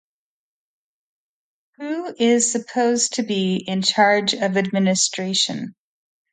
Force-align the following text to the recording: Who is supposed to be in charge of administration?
Who 1.77 2.11
is 2.17 2.51
supposed 2.51 3.13
to 3.17 3.21
be 3.23 3.57
in 3.57 3.83
charge 3.83 4.33
of 4.33 4.57
administration? 4.57 5.75